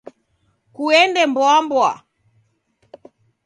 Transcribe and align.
Kuende 0.75 1.21
mboa 1.29 1.55
mboa 1.65 1.93